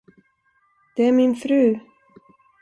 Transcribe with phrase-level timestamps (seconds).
[0.95, 1.79] Det är min fru.